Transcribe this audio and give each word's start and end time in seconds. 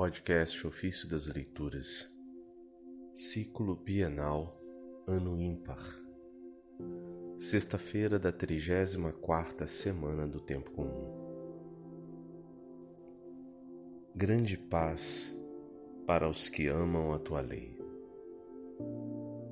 Podcast 0.00 0.66
Ofício 0.66 1.06
das 1.06 1.26
Leituras, 1.26 2.08
Ciclo 3.12 3.76
Bienal, 3.76 4.58
Ano 5.06 5.38
Ímpar, 5.38 5.78
Sexta-feira 7.38 8.18
da 8.18 8.32
34 8.32 9.68
semana 9.68 10.26
do 10.26 10.40
Tempo 10.40 10.70
Comum. 10.70 11.12
Grande 14.16 14.56
paz 14.56 15.38
para 16.06 16.26
os 16.26 16.48
que 16.48 16.66
amam 16.66 17.12
a 17.12 17.18
tua 17.18 17.42
lei. 17.42 17.78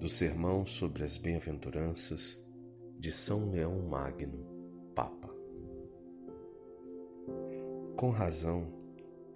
Do 0.00 0.08
Sermão 0.08 0.64
sobre 0.64 1.04
as 1.04 1.18
Bem-aventuranças 1.18 2.42
de 2.98 3.12
São 3.12 3.50
Leão 3.50 3.86
Magno, 3.86 4.46
Papa. 4.94 5.28
Com 7.94 8.08
razão, 8.08 8.77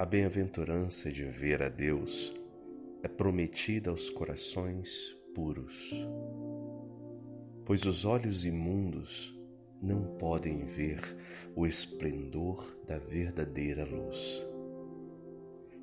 a 0.02 0.04
bem-aventurança 0.04 1.12
de 1.12 1.22
ver 1.22 1.62
a 1.62 1.68
Deus 1.68 2.34
é 3.04 3.08
prometida 3.08 3.88
aos 3.88 4.10
corações 4.10 5.16
puros, 5.32 5.92
pois 7.64 7.84
os 7.84 8.04
olhos 8.04 8.44
imundos 8.44 9.32
não 9.80 10.16
podem 10.16 10.64
ver 10.64 11.16
o 11.54 11.68
esplendor 11.68 12.76
da 12.84 12.98
verdadeira 12.98 13.84
luz. 13.84 14.44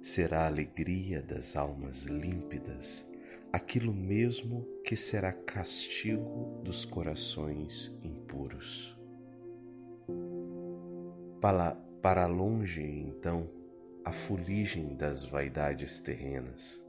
Será 0.02 0.42
a 0.42 0.48
alegria 0.48 1.22
das 1.22 1.56
almas 1.56 2.04
límpidas 2.04 3.06
aquilo 3.54 3.94
mesmo 3.94 4.68
que 4.84 4.98
será 4.98 5.32
castigo 5.32 6.62
dos 6.62 6.84
corações 6.84 7.98
impuros. 8.04 9.00
Para, 11.40 11.72
para 12.02 12.28
longe, 12.28 12.84
então, 12.84 13.59
a 14.04 14.12
fuligem 14.12 14.96
das 14.96 15.24
vaidades 15.24 16.02
terrenas. 16.02 16.80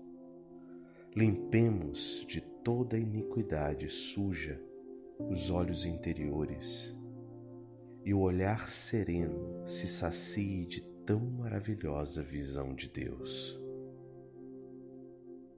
Limpemos 1.14 2.24
de 2.29 2.40
toda 2.40 2.98
iniquidade 2.98 3.88
suja 3.88 4.60
os 5.29 5.51
olhos 5.51 5.85
interiores 5.85 6.95
e 8.04 8.15
o 8.15 8.20
olhar 8.20 8.70
sereno 8.70 9.68
se 9.68 9.87
sacie 9.87 10.66
de 10.66 10.82
tão 11.04 11.20
maravilhosa 11.20 12.23
visão 12.23 12.74
de 12.74 12.88
Deus. 12.88 13.60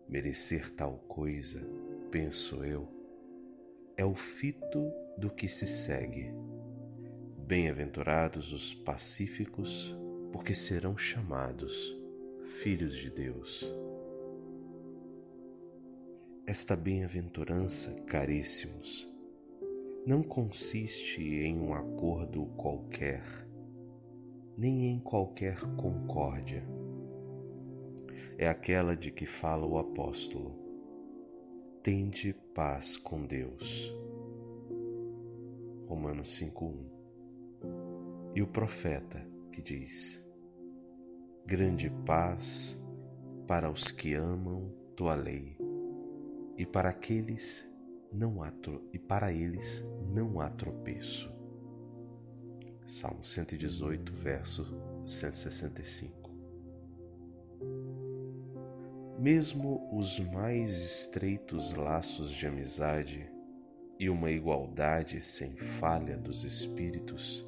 Merecer 0.08 0.70
tal 0.70 0.98
coisa, 1.08 1.60
penso 2.10 2.64
eu, 2.64 2.88
é 3.96 4.04
o 4.04 4.14
fito 4.14 4.92
do 5.16 5.30
que 5.30 5.48
se 5.48 5.66
segue. 5.66 6.32
Bem-aventurados 7.46 8.52
os 8.52 8.74
pacíficos, 8.74 9.96
porque 10.32 10.54
serão 10.54 10.96
chamados 10.96 11.94
filhos 12.62 12.96
de 12.96 13.10
Deus. 13.10 13.70
Esta 16.46 16.74
bem-aventurança, 16.74 17.92
caríssimos, 18.06 19.08
não 20.06 20.22
consiste 20.22 21.22
em 21.22 21.60
um 21.60 21.72
acordo 21.72 22.46
qualquer, 22.56 23.22
nem 24.56 24.86
em 24.90 24.98
qualquer 24.98 25.60
concórdia. 25.76 26.64
É 28.36 28.48
aquela 28.48 28.96
de 28.96 29.12
que 29.12 29.26
fala 29.26 29.66
o 29.66 29.78
apóstolo. 29.78 30.58
Tende 31.82 32.34
paz 32.54 32.96
com 32.96 33.24
Deus. 33.24 33.94
Romanos 35.86 36.36
5:1. 36.36 36.90
E 38.34 38.42
o 38.42 38.46
profeta 38.46 39.31
que 39.52 39.62
diz: 39.62 40.24
grande 41.46 41.90
paz 42.06 42.82
para 43.46 43.70
os 43.70 43.90
que 43.90 44.14
amam 44.14 44.72
tua 44.96 45.14
lei 45.14 45.56
e 46.56 46.64
para 46.64 46.88
aqueles 46.88 47.68
não 48.10 48.42
há 48.42 48.52
e 48.92 48.98
para 48.98 49.32
eles 49.32 49.84
não 50.12 50.40
há 50.40 50.48
tropeço. 50.48 51.30
Salmo 52.84 53.22
118, 53.22 54.12
verso 54.12 54.66
165. 55.06 56.30
Mesmo 59.18 59.88
os 59.96 60.18
mais 60.18 60.70
estreitos 60.70 61.72
laços 61.74 62.30
de 62.30 62.46
amizade 62.46 63.30
e 63.98 64.10
uma 64.10 64.30
igualdade 64.30 65.22
sem 65.22 65.54
falha 65.56 66.16
dos 66.16 66.44
espíritos 66.44 67.46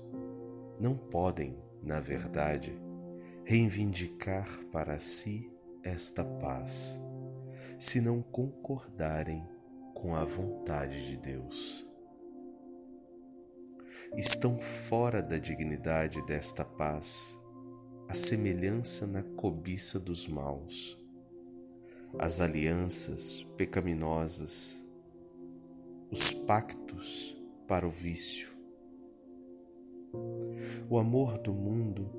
não 0.78 0.96
podem, 0.96 1.56
na 1.84 2.00
verdade, 2.00 2.72
reivindicar 3.44 4.48
para 4.72 4.98
si 4.98 5.50
esta 5.82 6.24
paz, 6.24 6.98
se 7.78 8.00
não 8.00 8.22
concordarem 8.22 9.46
com 9.94 10.14
a 10.14 10.24
vontade 10.24 11.06
de 11.06 11.16
Deus. 11.18 11.86
Estão 14.16 14.58
fora 14.58 15.22
da 15.22 15.36
dignidade 15.36 16.24
desta 16.24 16.64
paz 16.64 17.38
a 18.08 18.14
semelhança 18.14 19.06
na 19.06 19.22
cobiça 19.22 19.98
dos 19.98 20.28
maus, 20.28 20.98
as 22.18 22.40
alianças 22.40 23.42
pecaminosas, 23.56 24.82
os 26.10 26.32
pactos 26.32 27.36
para 27.66 27.86
o 27.86 27.90
vício. 27.90 28.53
O 30.88 30.98
amor 30.98 31.38
do 31.38 31.52
mundo 31.52 32.10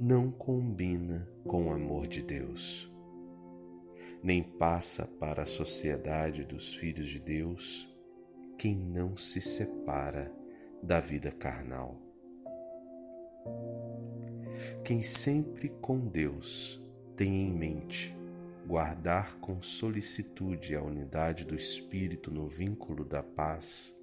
não 0.00 0.30
combina 0.30 1.28
com 1.44 1.68
o 1.68 1.72
amor 1.72 2.06
de 2.06 2.22
Deus, 2.22 2.92
nem 4.22 4.42
passa 4.42 5.06
para 5.06 5.42
a 5.42 5.46
sociedade 5.46 6.44
dos 6.44 6.74
filhos 6.74 7.08
de 7.08 7.18
Deus 7.18 7.88
quem 8.58 8.74
não 8.74 9.16
se 9.16 9.40
separa 9.40 10.32
da 10.82 11.00
vida 11.00 11.30
carnal. 11.30 12.00
Quem 14.84 15.02
sempre 15.02 15.68
com 15.68 15.98
Deus 15.98 16.82
tem 17.16 17.42
em 17.42 17.52
mente 17.52 18.16
guardar 18.66 19.36
com 19.38 19.62
solicitude 19.62 20.74
a 20.74 20.82
unidade 20.82 21.44
do 21.44 21.54
Espírito 21.54 22.32
no 22.32 22.48
vínculo 22.48 23.04
da 23.04 23.22
paz, 23.22 23.95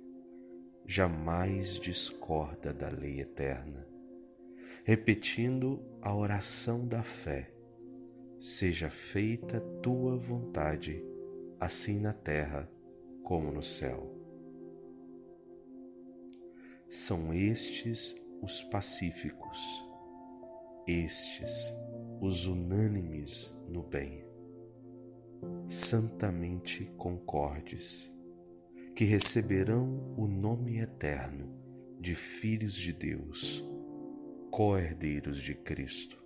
jamais 0.85 1.79
discorda 1.79 2.73
da 2.73 2.89
lei 2.89 3.21
eterna. 3.21 3.87
Repetindo 4.83 5.81
a 6.01 6.13
oração 6.13 6.87
da 6.87 7.01
fé: 7.01 7.53
Seja 8.39 8.89
feita 8.89 9.59
tua 9.81 10.17
vontade, 10.17 11.03
assim 11.59 11.99
na 11.99 12.13
terra 12.13 12.69
como 13.23 13.51
no 13.51 13.63
céu. 13.63 14.11
São 16.89 17.33
estes 17.33 18.15
os 18.41 18.61
pacíficos, 18.63 19.59
estes 20.85 21.73
os 22.19 22.45
unânimes 22.45 23.55
no 23.67 23.81
bem, 23.81 24.23
santamente 25.67 26.85
concordes, 26.97 28.11
que 28.95 29.05
receberão 29.05 30.13
o 30.15 30.27
nome 30.27 30.79
eterno 30.79 31.51
de 31.99 32.13
filhos 32.15 32.75
de 32.75 32.93
Deus 32.93 33.63
co-herdeiros 34.51 35.41
de 35.41 35.55
Cristo. 35.55 36.23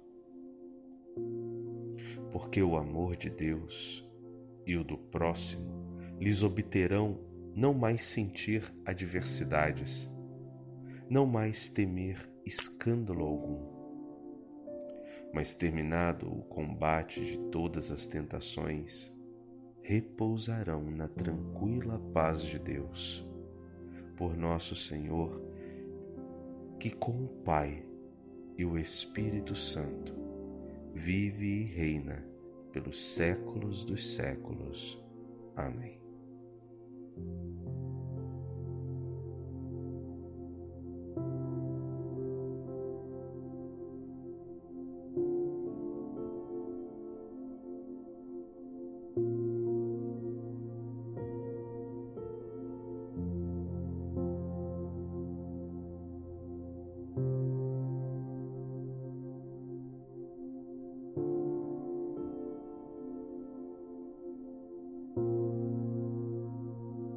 Porque 2.30 2.62
o 2.62 2.76
amor 2.76 3.16
de 3.16 3.30
Deus 3.30 4.06
e 4.66 4.76
o 4.76 4.84
do 4.84 4.98
próximo 4.98 5.98
lhes 6.20 6.44
obterão 6.44 7.18
não 7.56 7.74
mais 7.74 8.04
sentir 8.04 8.64
adversidades, 8.86 10.10
não 11.10 11.26
mais 11.26 11.70
temer 11.70 12.30
escândalo 12.46 13.24
algum. 13.24 13.78
Mas 15.34 15.56
terminado 15.56 16.28
o 16.28 16.44
combate 16.44 17.24
de 17.24 17.38
todas 17.50 17.92
as 17.92 18.06
tentações, 18.06 19.17
repousarão 19.88 20.84
na 20.92 21.08
tranquila 21.08 21.98
paz 22.14 22.42
de 22.42 22.60
Deus. 22.60 23.26
Por 24.18 24.36
nosso 24.36 24.76
Senhor, 24.76 25.42
que 26.78 26.92
com 26.92 27.24
o 27.24 27.30
Pai 27.46 27.86
e 28.58 28.66
o 28.66 28.78
Espírito 28.78 29.56
Santo 29.56 30.14
vive 30.94 31.46
e 31.46 31.64
reina 31.64 32.28
pelos 32.74 33.02
séculos 33.14 33.86
dos 33.86 34.14
séculos. 34.14 35.02
Amém. 35.56 35.96